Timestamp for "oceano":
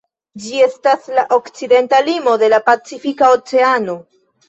3.39-4.01